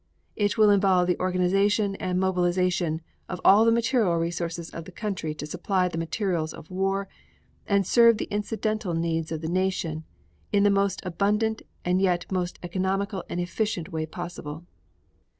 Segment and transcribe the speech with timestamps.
[0.35, 5.35] It will involve the organization and mobilization of all the material resources of the country
[5.35, 7.07] to supply the materials of war
[7.67, 10.03] and serve the incidental needs of the nation
[10.51, 14.65] in the most abundant and yet the most economical and efficient way possible.